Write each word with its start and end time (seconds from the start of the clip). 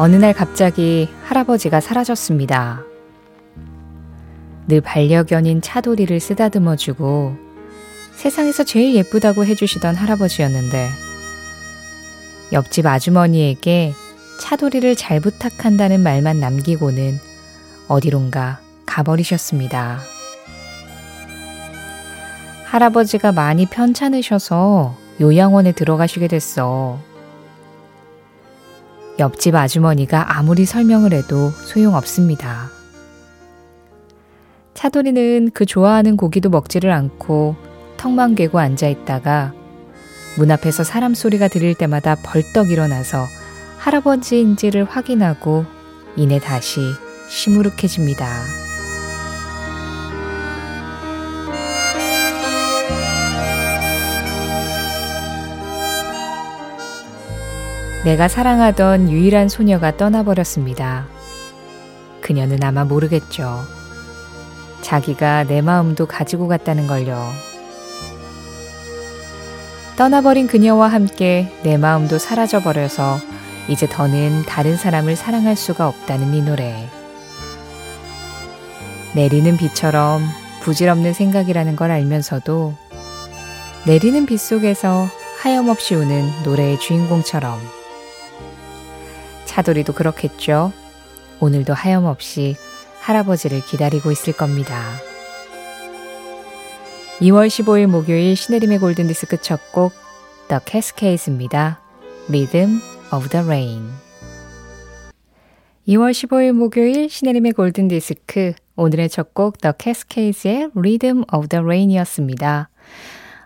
어느 0.00 0.16
날 0.16 0.32
갑자기 0.32 1.10
할아버지가 1.24 1.80
사라졌습니다. 1.80 2.82
늘 4.66 4.80
반려견인 4.80 5.60
차돌이를 5.60 6.20
쓰다듬어주고 6.20 7.36
세상에서 8.14 8.64
제일 8.64 8.94
예쁘다고 8.94 9.44
해주시던 9.44 9.94
할아버지였는데 9.94 10.88
옆집 12.54 12.86
아주머니에게 12.86 13.92
차돌이를 14.40 14.96
잘 14.96 15.20
부탁한다는 15.20 16.00
말만 16.00 16.40
남기고는 16.40 17.18
어디론가 17.86 18.60
가버리셨습니다. 18.86 20.00
할아버지가 22.64 23.32
많이 23.32 23.66
편찮으셔서 23.66 24.96
요양원에 25.20 25.72
들어가시게 25.72 26.26
됐어. 26.26 27.09
옆집 29.20 29.54
아주머니가 29.54 30.36
아무리 30.36 30.64
설명을 30.64 31.12
해도 31.12 31.50
소용없습니다. 31.50 32.70
차돌이는 34.74 35.50
그 35.52 35.66
좋아하는 35.66 36.16
고기도 36.16 36.48
먹지를 36.48 36.90
않고 36.90 37.54
턱만 37.98 38.34
괴고 38.34 38.58
앉아 38.58 38.88
있다가 38.88 39.52
문 40.38 40.50
앞에서 40.50 40.84
사람 40.84 41.14
소리가 41.14 41.48
들릴 41.48 41.74
때마다 41.74 42.14
벌떡 42.14 42.70
일어나서 42.70 43.26
할아버지인지를 43.78 44.84
확인하고 44.84 45.66
이내 46.16 46.38
다시 46.38 46.80
시무룩해집니다. 47.28 48.69
내가 58.04 58.28
사랑하던 58.28 59.10
유일한 59.10 59.50
소녀가 59.50 59.94
떠나버렸습니다. 59.94 61.06
그녀는 62.22 62.62
아마 62.64 62.84
모르겠죠. 62.84 63.62
자기가 64.80 65.44
내 65.44 65.60
마음도 65.60 66.06
가지고 66.06 66.48
갔다는 66.48 66.86
걸요. 66.86 67.30
떠나버린 69.98 70.46
그녀와 70.46 70.88
함께 70.88 71.52
내 71.62 71.76
마음도 71.76 72.16
사라져버려서 72.16 73.18
이제 73.68 73.86
더는 73.86 74.44
다른 74.46 74.78
사람을 74.78 75.14
사랑할 75.14 75.54
수가 75.54 75.86
없다는 75.86 76.32
이 76.32 76.40
노래. 76.40 76.88
내리는 79.14 79.58
비처럼 79.58 80.22
부질없는 80.62 81.12
생각이라는 81.12 81.76
걸 81.76 81.90
알면서도 81.90 82.72
내리는 83.86 84.24
빛 84.24 84.38
속에서 84.38 85.06
하염없이 85.42 85.94
우는 85.94 86.44
노래의 86.44 86.80
주인공처럼 86.80 87.79
차돌이도 89.60 89.92
그렇겠죠. 89.92 90.72
오늘도 91.40 91.74
하염없이 91.74 92.56
할아버지를 93.00 93.64
기다리고 93.64 94.10
있을 94.10 94.32
겁니다. 94.32 94.82
2월 97.20 97.48
15일 97.48 97.86
목요일 97.86 98.36
시네림의 98.36 98.78
골든디스크 98.78 99.38
첫 99.42 99.60
곡 99.72 99.92
The 100.48 100.60
Cascades입니다. 100.64 101.80
Rhythm 102.28 102.80
of 103.14 103.28
the 103.28 103.44
Rain 103.44 103.90
2월 105.88 106.12
15일 106.12 106.52
목요일 106.52 107.10
시네림의 107.10 107.52
골든디스크 107.52 108.54
오늘의 108.76 109.10
첫 109.10 109.34
곡 109.34 109.60
The 109.60 109.74
Cascades의 109.78 110.70
Rhythm 110.74 111.24
of 111.34 111.48
the 111.48 111.62
Rain이었습니다. 111.62 112.70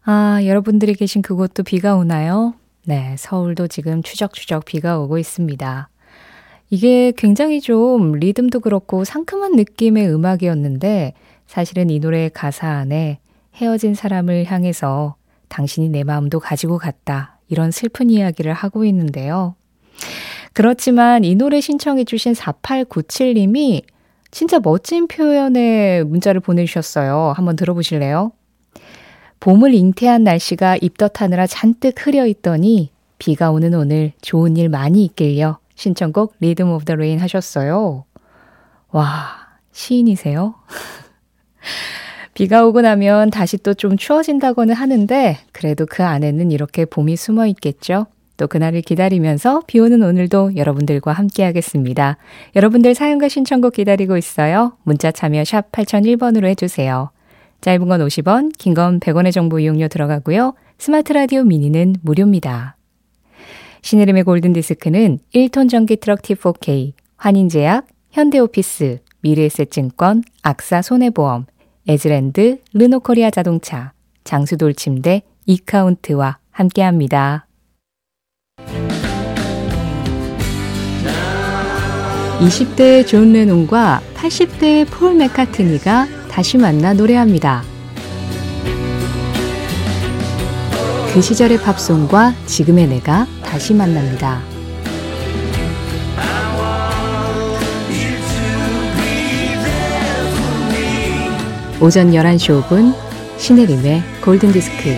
아, 0.04 0.40
여러분들이 0.44 0.94
계신 0.94 1.22
그곳도 1.22 1.64
비가 1.64 1.96
오나요? 1.96 2.54
네, 2.84 3.16
서울도 3.18 3.66
지금 3.68 4.02
추적추적 4.02 4.64
비가 4.66 4.98
오고 5.00 5.18
있습니다. 5.18 5.88
이게 6.70 7.12
굉장히 7.16 7.60
좀 7.60 8.12
리듬도 8.12 8.60
그렇고 8.60 9.04
상큼한 9.04 9.56
느낌의 9.56 10.08
음악이었는데 10.08 11.14
사실은 11.46 11.90
이 11.90 11.98
노래의 11.98 12.30
가사 12.30 12.68
안에 12.68 13.18
헤어진 13.54 13.94
사람을 13.94 14.44
향해서 14.46 15.16
당신이 15.48 15.88
내 15.90 16.02
마음도 16.02 16.40
가지고 16.40 16.78
갔다. 16.78 17.38
이런 17.48 17.70
슬픈 17.70 18.10
이야기를 18.10 18.52
하고 18.52 18.84
있는데요. 18.84 19.54
그렇지만 20.52 21.24
이 21.24 21.34
노래 21.34 21.60
신청해 21.60 22.04
주신 22.04 22.32
4897님이 22.32 23.82
진짜 24.30 24.58
멋진 24.58 25.06
표현의 25.06 26.04
문자를 26.04 26.40
보내주셨어요. 26.40 27.34
한번 27.36 27.54
들어보실래요? 27.54 28.32
봄을 29.38 29.74
잉태한 29.74 30.24
날씨가 30.24 30.78
입덧하느라 30.80 31.46
잔뜩 31.46 32.06
흐려 32.06 32.26
있더니 32.26 32.90
비가 33.18 33.50
오는 33.50 33.74
오늘 33.74 34.12
좋은 34.22 34.56
일 34.56 34.68
많이 34.68 35.04
있길요. 35.04 35.58
신청곡 35.74 36.34
Rhythm 36.40 36.70
of 36.70 36.84
the 36.84 36.94
Rain 36.94 37.18
하셨어요. 37.20 38.04
와, 38.90 39.48
시인이세요? 39.72 40.54
비가 42.34 42.64
오고 42.66 42.80
나면 42.80 43.30
다시 43.30 43.58
또 43.58 43.74
좀 43.74 43.96
추워진다고는 43.96 44.74
하는데 44.74 45.38
그래도 45.52 45.86
그 45.86 46.02
안에는 46.04 46.50
이렇게 46.50 46.84
봄이 46.84 47.16
숨어 47.16 47.46
있겠죠. 47.46 48.06
또 48.36 48.48
그날을 48.48 48.80
기다리면서 48.82 49.62
비 49.68 49.78
오는 49.78 50.02
오늘도 50.02 50.56
여러분들과 50.56 51.12
함께 51.12 51.44
하겠습니다. 51.44 52.16
여러분들 52.56 52.94
사연과 52.94 53.28
신청곡 53.28 53.74
기다리고 53.74 54.16
있어요. 54.16 54.76
문자 54.82 55.12
참여 55.12 55.44
샵 55.44 55.70
8001번으로 55.70 56.46
해주세요. 56.46 57.10
짧은 57.60 57.86
건 57.88 58.00
50원, 58.00 58.52
긴 58.58 58.74
건 58.74 58.98
100원의 58.98 59.32
정보 59.32 59.60
이용료 59.60 59.86
들어가고요. 59.88 60.54
스마트 60.78 61.12
라디오 61.12 61.44
미니는 61.44 61.96
무료입니다. 62.02 62.76
신혜림의 63.84 64.24
골든디스크는 64.24 65.18
1톤 65.34 65.68
전기 65.68 65.96
트럭 65.96 66.22
T4K, 66.22 66.92
환인제약, 67.18 67.86
현대오피스, 68.12 69.00
미래에셋증권, 69.20 70.22
악사 70.42 70.80
손해보험, 70.80 71.44
에즈랜드, 71.86 72.60
르노코리아 72.72 73.30
자동차, 73.30 73.92
장수돌 74.24 74.72
침대, 74.72 75.20
이카운트와 75.44 76.38
함께합니다. 76.50 77.46
20대의 82.40 83.06
존 83.06 83.34
레논과 83.34 84.00
80대의 84.14 84.86
폴 84.88 85.14
맥카트니가 85.14 86.06
다시 86.30 86.56
만나 86.56 86.94
노래합니다. 86.94 87.73
그 91.14 91.22
시절의 91.22 91.58
팝송과 91.58 92.34
지금의 92.46 92.88
내가 92.88 93.24
다시 93.44 93.72
만납니다. 93.72 94.42
오전 101.80 102.10
11시 102.10 102.62
5분 102.62 102.94
신혜림의 103.38 104.02
골든디스크 104.24 104.90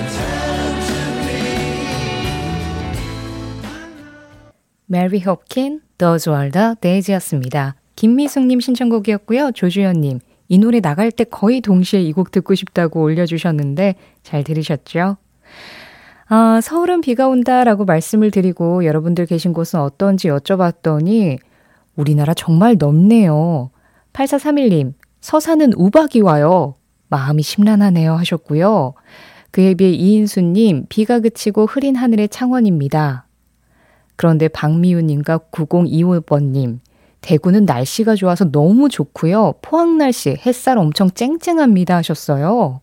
메리 4.87 5.21
홉킨 5.21 5.81
Were 6.01 6.51
the 6.51 6.75
Days였습니다. 6.81 7.75
김미숙님 7.97 8.61
신청곡이었고요. 8.61 9.51
조주연님 9.53 10.21
이 10.49 10.59
노래 10.59 10.81
나갈 10.81 11.11
때 11.11 11.25
거의 11.25 11.61
동시에 11.61 12.01
이 12.01 12.13
곡 12.13 12.31
듣고 12.31 12.55
싶다고 12.55 13.03
올려주셨는데 13.03 13.97
잘 14.23 14.45
들으셨죠? 14.45 15.19
아, 16.29 16.61
서울은 16.61 17.03
비가 17.03 17.29
온다라고 17.29 17.85
말씀을 17.85 18.33
드리고 18.33 18.85
여러분들 18.85 19.27
계신 19.27 19.53
곳은 19.53 19.81
어떤지 19.81 20.29
여쭤봤더니 20.29 21.39
우리나라 21.95 22.35
정말 22.35 22.77
넓네요. 22.79 23.71
8431님, 24.13 24.95
서산은 25.21 25.75
우박이 25.77 26.21
와요. 26.21 26.75
마음이 27.09 27.43
심란하네요 27.43 28.15
하셨고요. 28.15 28.95
그에 29.53 29.75
비해 29.75 29.93
이인수님, 29.93 30.87
비가 30.89 31.21
그치고 31.21 31.67
흐린 31.67 31.95
하늘의 31.95 32.29
창원입니다. 32.29 33.27
그런데 34.17 34.49
박미우님과 34.49 35.39
9025번님, 35.53 36.81
대구는 37.21 37.67
날씨가 37.67 38.17
좋아서 38.17 38.51
너무 38.51 38.89
좋고요. 38.89 39.55
포항 39.63 39.97
날씨, 39.99 40.37
햇살 40.45 40.77
엄청 40.79 41.09
쨍쨍합니다 41.11 41.97
하셨어요. 41.97 42.81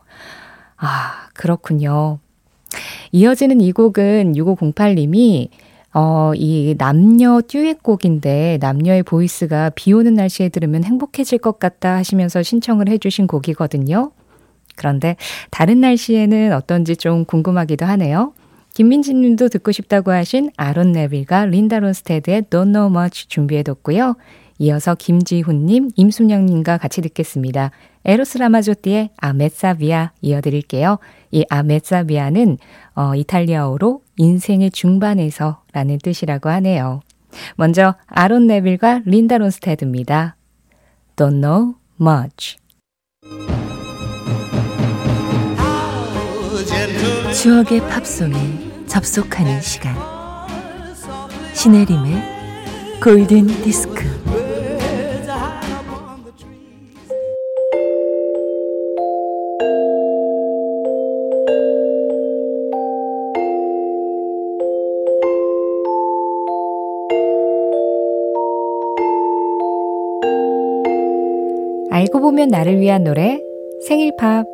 아, 0.78 1.28
그렇군요. 1.34 2.20
이어지는 3.12 3.62
이 3.62 3.72
곡은 3.72 4.34
6508님이 4.34 5.50
어, 5.94 6.32
이 6.36 6.76
남녀 6.78 7.42
듀엣곡인데 7.42 8.58
남녀의 8.60 9.04
보이스가 9.04 9.72
비 9.76 9.94
오는 9.94 10.16
날씨에 10.16 10.50
들으면 10.50 10.84
행복해질 10.84 11.38
것 11.38 11.60
같다 11.60 11.96
하시면서 11.96 12.42
신청을 12.42 12.90
해주신 12.90 13.28
곡이거든요. 13.28 14.12
그런데 14.76 15.16
다른 15.52 15.82
날씨에는 15.82 16.54
어떤지 16.54 16.96
좀 16.96 17.26
궁금하기도 17.26 17.86
하네요. 17.86 18.34
김민지 18.74 19.14
님도 19.14 19.50
듣고 19.50 19.72
싶다고 19.72 20.12
하신 20.12 20.50
아론 20.58 20.94
네빌과 20.94 21.46
린다 21.46 21.78
론스테드의 21.80 22.44
Don't 22.44 22.74
Know 22.74 22.90
Much 22.90 23.28
준비해뒀고요. 23.28 24.16
이어서 24.58 24.96
김지훈 24.96 25.68
님, 25.68 25.90
임순영 25.96 26.48
님과 26.48 26.80
같이 26.80 27.02
듣겠습니다. 27.02 27.70
에로스 28.06 28.38
라마조띠의 28.38 29.12
아메사비아 29.18 30.12
이어드릴게요. 30.22 31.00
이 31.32 31.46
아메사비아는 31.50 32.58
어, 32.96 33.16
이탈리아어로 33.16 34.02
인생의 34.18 34.72
중반에서 34.72 35.62
라는 35.72 35.98
뜻이라고 35.98 36.50
하네요. 36.50 37.02
먼저 37.56 37.96
아론 38.08 38.48
네빌과 38.48 39.02
린다 39.06 39.38
론스테드입니다. 39.38 40.36
Don't 41.16 41.42
know 41.42 41.76
much. 42.00 42.58
추억의 47.34 47.82
팝송에 47.90 48.36
접속하는 48.88 49.60
시간. 49.62 49.96
신혜림의 51.56 53.02
골든 53.02 53.48
디스크. 53.48 54.23
보면 72.44 72.50
나를 72.50 72.80
위한 72.80 73.04
노래 73.04 73.42
생일 73.88 74.16
팝 74.18 74.46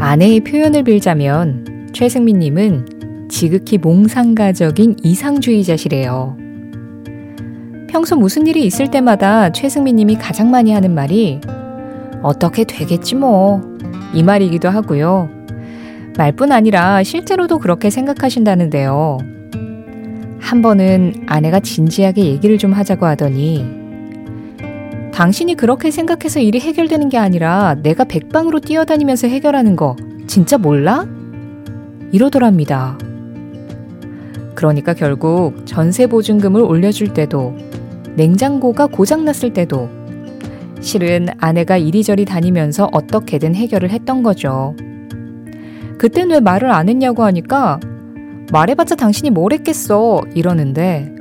아내의 0.00 0.40
표현을 0.40 0.84
빌자면 0.84 1.90
최승민 1.92 2.38
님은 2.38 3.28
지극히 3.28 3.78
몽상가적인 3.78 4.96
이상주의자시래요. 5.02 6.36
평소 7.88 8.16
무슨 8.16 8.46
일이 8.46 8.64
있을 8.64 8.90
때마다 8.90 9.50
최승민 9.50 9.96
님이 9.96 10.14
가장 10.14 10.50
많이 10.50 10.72
하는 10.72 10.94
말이 10.94 11.40
어떻게 12.22 12.64
되겠지 12.64 13.16
뭐. 13.16 13.60
이 14.14 14.22
말이기도 14.22 14.68
하고요. 14.68 15.28
말뿐 16.16 16.52
아니라 16.52 17.02
실제로도 17.02 17.58
그렇게 17.58 17.90
생각하신다는데요. 17.90 19.37
한 20.40 20.62
번은 20.62 21.24
아내가 21.26 21.60
진지하게 21.60 22.24
얘기를 22.24 22.58
좀 22.58 22.72
하자고 22.72 23.06
하더니 23.06 23.64
당신이 25.12 25.56
그렇게 25.56 25.90
생각해서 25.90 26.40
일이 26.40 26.60
해결되는 26.60 27.08
게 27.08 27.18
아니라 27.18 27.74
내가 27.82 28.04
백방으로 28.04 28.60
뛰어다니면서 28.60 29.26
해결하는 29.26 29.74
거 29.74 29.96
진짜 30.26 30.58
몰라? 30.58 31.06
이러더랍니다. 32.12 32.96
그러니까 34.54 34.94
결국 34.94 35.66
전세 35.66 36.06
보증금을 36.06 36.62
올려줄 36.62 37.14
때도 37.14 37.56
냉장고가 38.16 38.86
고장났을 38.86 39.52
때도 39.52 39.88
실은 40.80 41.28
아내가 41.38 41.76
이리저리 41.76 42.24
다니면서 42.24 42.88
어떻게든 42.92 43.54
해결을 43.54 43.90
했던 43.90 44.22
거죠. 44.22 44.74
그땐 45.98 46.30
왜 46.30 46.40
말을 46.40 46.70
안 46.70 46.88
했냐고 46.88 47.24
하니까 47.24 47.80
말해봤자 48.52 48.94
당신이 48.96 49.30
뭘 49.30 49.52
했겠어 49.52 50.22
이러는데 50.34 51.14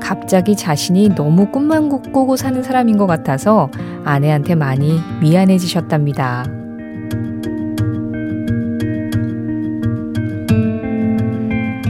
갑자기 0.00 0.56
자신이 0.56 1.10
너무 1.14 1.50
꿈만 1.50 1.88
꾸고 1.88 2.36
사는 2.36 2.62
사람인 2.62 2.96
것 2.96 3.06
같아서 3.06 3.70
아내한테 4.04 4.54
많이 4.54 4.98
미안해지셨답니다. 5.20 6.44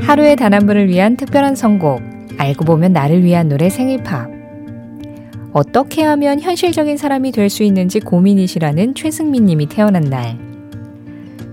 하루의 0.02 0.36
단한 0.36 0.66
분을 0.66 0.88
위한 0.88 1.16
특별한 1.16 1.54
선곡, 1.54 2.02
알고 2.36 2.64
보면 2.64 2.92
나를 2.92 3.22
위한 3.24 3.48
노래 3.48 3.70
생일팝. 3.70 4.30
어떻게 5.52 6.02
하면 6.02 6.40
현실적인 6.40 6.96
사람이 6.96 7.32
될 7.32 7.48
수 7.48 7.62
있는지 7.62 8.00
고민이시라는 8.00 8.94
최승민 8.94 9.46
님이 9.46 9.66
태어난 9.66 10.02
날. 10.02 10.51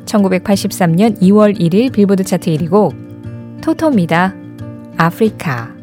1983년 0.09 1.21
2월 1.21 1.57
1일 1.59 1.91
빌보드 1.91 2.23
차트 2.23 2.49
1위곡 2.51 3.61
토토입니다. 3.61 4.33
아프리카 4.97 5.75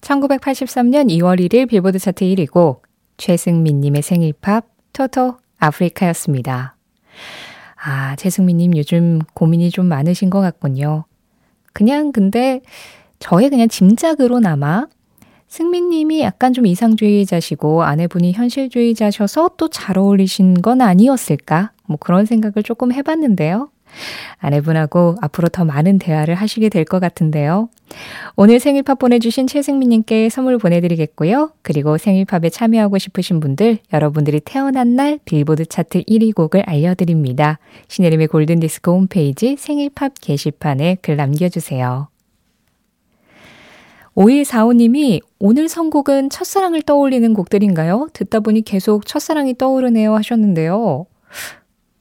1983년 0.00 1.08
2월 1.10 1.40
1일 1.40 1.68
빌보드 1.68 1.98
차트 1.98 2.24
1위곡 2.24 2.82
최승민님의 3.16 4.02
생일팝 4.02 4.66
토토 4.92 5.38
아프리카였습니다. 5.58 6.76
아, 7.84 8.16
최승민님 8.16 8.76
요즘 8.76 9.18
고민이 9.34 9.70
좀 9.70 9.86
많으신 9.86 10.30
것 10.30 10.40
같군요. 10.40 11.04
그냥 11.72 12.12
근데 12.12 12.60
저의 13.18 13.50
그냥 13.50 13.66
짐작으로나마 13.68 14.86
승민님이 15.52 16.22
약간 16.22 16.54
좀 16.54 16.64
이상주의자시고 16.64 17.82
아내분이 17.82 18.32
현실주의자셔서 18.32 19.50
또 19.58 19.68
잘 19.68 19.98
어울리신 19.98 20.62
건 20.62 20.80
아니었을까? 20.80 21.72
뭐 21.84 21.98
그런 22.00 22.24
생각을 22.24 22.62
조금 22.62 22.90
해봤는데요. 22.90 23.68
아내분하고 24.38 25.16
앞으로 25.20 25.48
더 25.50 25.66
많은 25.66 25.98
대화를 25.98 26.34
하시게 26.36 26.70
될 26.70 26.86
것 26.86 27.00
같은데요. 27.00 27.68
오늘 28.34 28.60
생일팝 28.60 28.98
보내주신 28.98 29.46
최승민님께 29.46 30.30
선물 30.30 30.56
보내드리겠고요. 30.56 31.50
그리고 31.60 31.98
생일팝에 31.98 32.48
참여하고 32.48 32.96
싶으신 32.96 33.38
분들, 33.38 33.76
여러분들이 33.92 34.40
태어난 34.40 34.96
날 34.96 35.18
빌보드 35.26 35.66
차트 35.66 36.04
1위 36.04 36.34
곡을 36.34 36.62
알려드립니다. 36.62 37.58
신혜림의 37.88 38.28
골든디스크 38.28 38.90
홈페이지 38.90 39.56
생일팝 39.58 40.14
게시판에 40.18 40.96
글 41.02 41.16
남겨주세요. 41.16 42.11
5145님이 44.16 45.20
오늘 45.38 45.68
선곡은 45.68 46.30
첫사랑을 46.30 46.82
떠올리는 46.82 47.32
곡들인가요? 47.34 48.08
듣다 48.12 48.40
보니 48.40 48.62
계속 48.62 49.06
첫사랑이 49.06 49.56
떠오르네요 49.56 50.14
하셨는데요. 50.14 51.06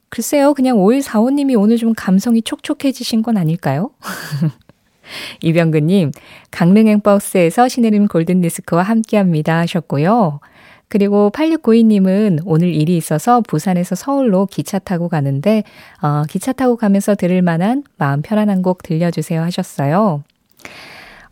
글쎄요, 0.09 0.53
그냥 0.53 0.77
5145님이 0.77 1.57
오늘 1.57 1.77
좀 1.77 1.93
감성이 1.95 2.41
촉촉해지신 2.41 3.21
건 3.21 3.37
아닐까요? 3.37 3.91
이병근님, 5.41 6.11
강릉행버스에서 6.51 7.69
신혜림 7.69 8.07
골든디스크와 8.07 8.83
함께 8.83 9.17
합니다 9.17 9.57
하셨고요. 9.59 10.41
그리고 10.89 11.31
8692님은 11.33 12.41
오늘 12.43 12.73
일이 12.73 12.97
있어서 12.97 13.39
부산에서 13.39 13.95
서울로 13.95 14.45
기차 14.45 14.77
타고 14.77 15.07
가는데, 15.07 15.63
어, 16.01 16.23
기차 16.29 16.51
타고 16.51 16.75
가면서 16.75 17.15
들을 17.15 17.41
만한 17.41 17.83
마음 17.97 18.21
편안한 18.21 18.61
곡 18.61 18.83
들려주세요 18.83 19.41
하셨어요. 19.41 20.23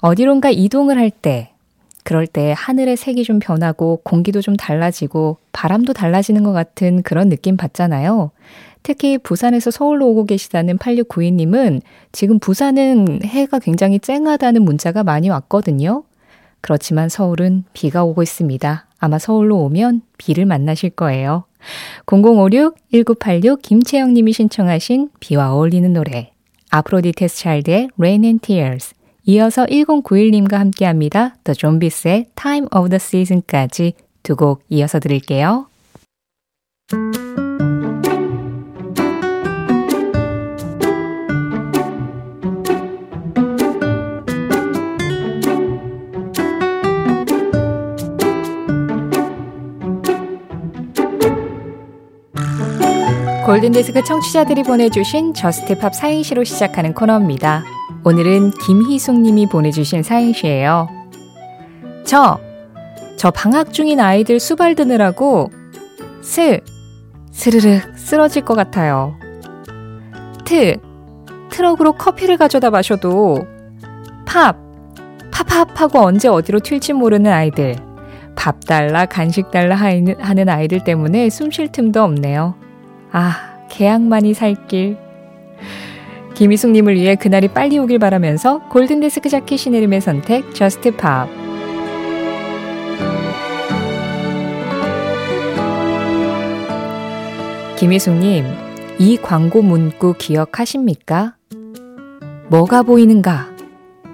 어디론가 0.01 0.51
이동을 0.51 0.97
할 0.97 1.11
때, 1.11 1.51
그럴 2.03 2.25
때 2.25 2.53
하늘의 2.57 2.97
색이 2.97 3.23
좀 3.23 3.39
변하고 3.39 3.99
공기도 4.03 4.41
좀 4.41 4.55
달라지고 4.55 5.37
바람도 5.51 5.93
달라지는 5.93 6.43
것 6.43 6.53
같은 6.53 7.03
그런 7.03 7.29
느낌 7.29 7.57
받잖아요. 7.57 8.31
특히 8.81 9.17
부산에서 9.17 9.71
서울로 9.71 10.07
오고 10.07 10.25
계시다는 10.25 10.77
8692님은 10.77 11.81
지금 12.11 12.39
부산은 12.39 13.23
해가 13.23 13.59
굉장히 13.59 13.99
쨍하다는 13.99 14.63
문자가 14.63 15.03
많이 15.03 15.29
왔거든요. 15.29 16.03
그렇지만 16.61 17.09
서울은 17.09 17.65
비가 17.73 18.03
오고 18.03 18.23
있습니다. 18.23 18.85
아마 18.99 19.19
서울로 19.19 19.57
오면 19.65 20.01
비를 20.17 20.45
만나실 20.45 20.91
거예요. 20.91 21.43
0056-1986 22.05 23.61
김채영 23.61 24.13
님이 24.13 24.33
신청하신 24.33 25.09
비와 25.19 25.53
어울리는 25.53 25.91
노래. 25.91 26.31
아프로디테스 26.71 27.37
차일드의 27.37 27.89
Rain 27.97 28.23
and 28.23 28.41
Tears. 28.41 28.93
이어서 29.25 29.65
1091님과 29.65 30.53
함께 30.53 30.85
합니다. 30.85 31.35
The 31.43 31.55
Zombies의 31.55 32.25
Time 32.35 32.67
of 32.75 32.89
the 32.89 32.97
Season까지 32.97 33.93
두 34.23 34.35
곡 34.35 34.63
이어서 34.69 34.99
드릴게요. 34.99 35.67
골든디스크 53.45 54.03
청취자들이 54.03 54.61
보내주신 54.63 55.33
Just 55.33 55.69
Pop 55.69 55.95
사행시로 55.95 56.43
시작하는 56.43 56.93
코너입니다. 56.93 57.63
오늘은 58.03 58.51
김희숙 58.51 59.19
님이 59.19 59.47
보내주신 59.47 60.03
사행시예요. 60.03 60.87
저, 62.05 62.39
저 63.17 63.29
방학 63.29 63.73
중인 63.73 63.99
아이들 63.99 64.39
수발 64.39 64.75
드느라고 64.75 65.51
스, 66.21 66.59
스르륵 67.31 67.97
쓰러질 67.97 68.45
것 68.45 68.55
같아요. 68.55 69.15
트, 70.45 70.77
트럭으로 71.49 71.93
커피를 71.93 72.37
가져다 72.37 72.69
마셔도 72.69 73.45
팝, 74.25 74.55
팝팝 75.31 75.79
하고 75.81 75.99
언제 75.99 76.27
어디로 76.27 76.61
튈지 76.61 76.93
모르는 76.93 77.31
아이들. 77.31 77.75
밥 78.35 78.65
달라, 78.65 79.05
간식 79.05 79.51
달라 79.51 79.75
하는 79.75 80.49
아이들 80.49 80.83
때문에 80.83 81.29
숨 81.29 81.51
쉴 81.51 81.67
틈도 81.69 82.01
없네요. 82.01 82.55
아, 83.11 83.65
개학만이 83.69 84.33
살 84.33 84.67
길. 84.67 84.97
김희숙님을 86.39 86.95
위해 86.95 87.15
그날이 87.15 87.49
빨리 87.49 87.77
오길 87.77 87.99
바라면서 87.99 88.59
골든디스크 88.69 89.27
자켓 89.27 89.59
신혜림의 89.59 89.99
선택, 89.99 90.55
Just 90.55 90.95
Pop. 90.95 91.27
김희숙님, 97.77 98.45
이 98.99 99.17
광고 99.17 99.61
문구 99.61 100.15
기억하십니까? 100.17 101.35
뭐가 102.47 102.83
보이는가? 102.83 103.49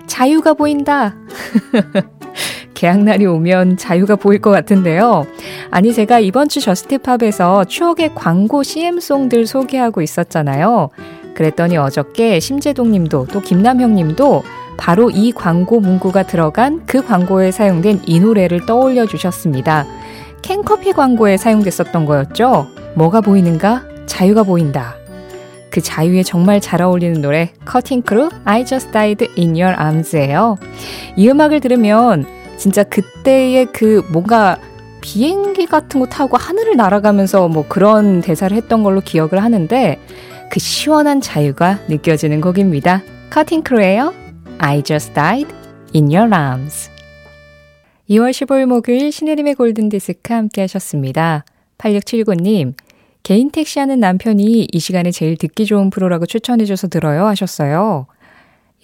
자유가 0.08 0.55
보인다. 0.55 1.15
개학날이 2.74 3.27
오면 3.27 3.77
자유가 3.77 4.15
보일 4.15 4.41
것 4.41 4.50
같은데요. 4.50 5.27
아니, 5.70 5.94
제가 5.94 6.20
이번 6.20 6.50
주 6.50 6.60
저스티팝에서 6.60 7.65
추억의 7.65 8.15
광고 8.15 8.63
CM송들 8.63 9.46
소개하고 9.46 10.01
있었잖아요. 10.01 10.89
그랬더니 11.36 11.77
어저께 11.77 12.39
심재동 12.39 12.92
님도 12.92 13.27
또 13.32 13.42
김남형 13.42 13.94
님도 13.94 14.44
바로 14.77 15.10
이 15.10 15.32
광고 15.32 15.80
문구가 15.80 16.24
들어간 16.24 16.82
그 16.86 17.06
광고에 17.06 17.51
사용된 17.51 18.01
이 18.06 18.20
노래를 18.20 18.65
떠올려 18.65 19.06
주셨습니다. 19.06 19.86
캔커피 20.42 20.94
광고에 20.94 21.38
사용됐었던 21.38 22.06
거였죠? 22.06 22.68
뭐가 22.96 23.22
보이는가? 23.22 23.84
자유가 24.06 24.44
보인다. 24.44 24.96
그 25.70 25.82
자유에 25.82 26.24
정말 26.24 26.62
잘 26.62 26.82
어울리는 26.82 27.22
노래 27.22 27.51
커팅 27.65 28.01
크루 28.01 28.30
I 28.46 28.65
Just 28.65 28.92
Died 28.92 29.27
in 29.38 29.56
Your 29.56 29.75
Arms예요. 29.77 30.58
이 31.18 31.30
음악을 31.30 31.60
들으면 31.60 32.25
진짜 32.58 32.84
그때의 32.84 33.68
그 33.74 34.01
뭔가 34.12 34.58
비행기 35.01 35.65
같은 35.65 36.00
거 36.00 36.06
타고 36.06 36.38
하늘을 36.38 36.77
날아가면서 36.77 37.48
뭐 37.50 37.65
그런 37.68 38.22
대사를 38.22 38.56
했던 38.56 38.84
걸로 38.84 39.01
기억을 39.01 39.44
하는데 39.44 40.00
그 40.50 40.60
시원한 40.60 41.22
자유가 41.22 41.80
느껴지는 41.88 42.42
곡입니다. 42.42 43.02
커팅 43.30 43.62
크루예요. 43.62 44.14
I 44.58 44.82
Just 44.84 45.14
Died 45.14 45.54
in 45.94 46.06
Your 46.06 46.34
Arms. 46.34 46.90
2월 48.10 48.32
15일 48.32 48.66
목요일 48.68 49.12
신혜림의 49.12 49.56
골든디스크 49.56 50.34
함께 50.34 50.62
하셨습니다. 50.62 51.44
8679님, 51.78 52.74
개인 53.24 53.50
택시하는 53.50 54.00
남편이 54.00 54.68
이 54.72 54.80
시간에 54.80 55.12
제일 55.12 55.38
듣기 55.38 55.66
좋은 55.66 55.90
프로라고 55.90 56.25
추천해줘서 56.25 56.88
들어요 56.88 57.25
하셨어요. 57.25 58.06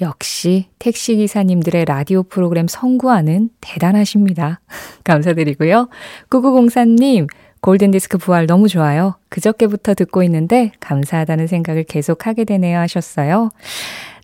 역시 0.01 0.65
택시기사님들의 0.79 1.85
라디오 1.85 2.23
프로그램 2.23 2.67
성구하는 2.67 3.49
대단하십니다. 3.61 4.59
감사드리고요. 5.05 5.89
9904님, 6.29 7.27
골든디스크 7.61 8.17
부활 8.17 8.47
너무 8.47 8.67
좋아요. 8.67 9.15
그저께부터 9.29 9.93
듣고 9.93 10.23
있는데 10.23 10.71
감사하다는 10.79 11.47
생각을 11.47 11.83
계속 11.83 12.27
하게 12.27 12.43
되네요 12.43 12.79
하셨어요. 12.79 13.51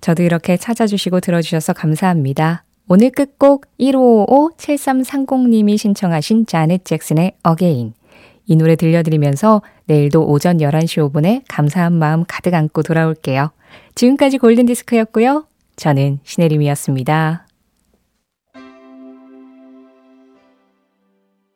저도 0.01 0.24
이렇게 0.24 0.58
찾아주시고 0.58 1.20
들어주셔서 1.22 1.74
감사합니다. 1.74 2.63
오늘 2.88 3.12
끝곡 3.12 3.65
1555-7330님이 3.79 5.77
신청하신 5.77 6.46
자넷 6.46 6.84
잭슨의 6.86 7.34
Again. 7.44 7.94
이 8.46 8.56
노래 8.56 8.75
들려드리면서 8.75 9.62
내일도 9.86 10.25
오전 10.25 10.58
11시 10.58 11.12
5분에 11.12 11.41
감사한 11.48 11.94
마음 11.94 12.24
가득 12.27 12.53
안고 12.53 12.84
돌아올게요. 12.84 13.51
지금까지 13.96 14.38
골든디스크였고요. 14.38 15.46
저는 15.75 16.20
신혜림이었습니다. 16.24 17.47